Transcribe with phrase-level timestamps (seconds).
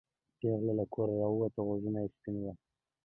[0.39, 2.51] پېغله له کوره راووته غوږونه سپین وو.